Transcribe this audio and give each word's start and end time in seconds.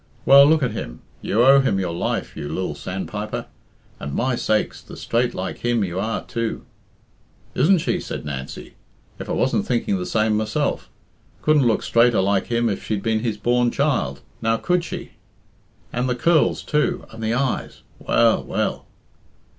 "Well, 0.25 0.45
look 0.47 0.63
at 0.63 0.71
him. 0.71 1.01
You 1.21 1.43
owe 1.45 1.59
him 1.59 1.79
your 1.79 1.93
life, 1.93 2.35
you 2.35 2.49
lil 2.49 2.73
sandpiper. 2.73 3.45
And, 3.99 4.15
my 4.15 4.35
sakes, 4.35 4.81
the 4.81 4.97
straight 4.97 5.35
like 5.35 5.59
him 5.59 5.83
you 5.83 5.99
are, 5.99 6.23
too!" 6.23 6.65
"Isn't 7.53 7.77
she?" 7.77 7.99
said 7.99 8.25
Nancy. 8.25 8.73
"If 9.19 9.29
I 9.29 9.33
wasn't 9.33 9.67
thinking 9.67 9.99
the 9.99 10.07
same 10.07 10.35
myself! 10.37 10.89
Couldn't 11.43 11.67
look 11.67 11.83
straighter 11.83 12.19
like 12.19 12.47
him 12.47 12.67
if 12.67 12.83
she'd 12.83 13.03
been 13.03 13.19
his 13.19 13.37
born 13.37 13.69
child; 13.69 14.21
now, 14.41 14.57
could 14.57 14.83
she? 14.83 15.11
And 15.93 16.09
the 16.09 16.15
curls, 16.15 16.63
too, 16.63 17.05
and 17.11 17.23
the 17.23 17.35
eyes! 17.35 17.83
Well, 17.99 18.43
well!" 18.43 18.87